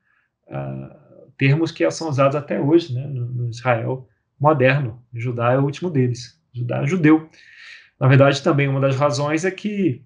[0.47, 3.05] uh, termos que são usados até hoje, né?
[3.05, 4.07] No, no, Israel
[4.39, 5.03] moderno.
[5.13, 6.41] Judá é o último deles.
[6.53, 7.30] Judá é judeu.
[7.99, 10.03] Na verdade, também uma das razões é que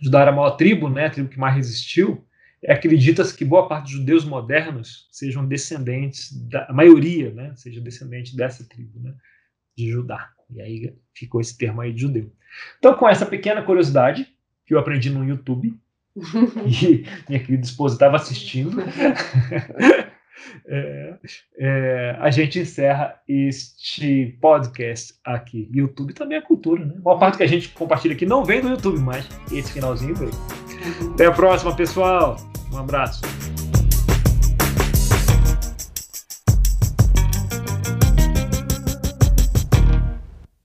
[0.00, 1.06] Judá era a maior tribo, né?
[1.06, 2.25] A tribo que mais resistiu
[2.66, 8.36] acredita-se que boa parte dos judeus modernos sejam descendentes, da, a maioria, né, seja descendente
[8.36, 9.14] dessa tribo, né,
[9.76, 10.30] de Judá.
[10.50, 12.32] E aí ficou esse termo aí de judeu.
[12.78, 14.28] Então, com essa pequena curiosidade,
[14.64, 15.74] que eu aprendi no YouTube,
[16.16, 18.76] e minha querida esposa estava assistindo,
[20.66, 21.14] É,
[21.58, 25.68] é, a gente encerra este podcast aqui.
[25.72, 26.94] YouTube também é cultura, né?
[26.98, 30.14] A maior parte que a gente compartilha aqui não vem do YouTube, mas esse finalzinho
[30.14, 30.65] veio.
[31.14, 32.36] Até a próxima, pessoal.
[32.72, 33.22] Um abraço.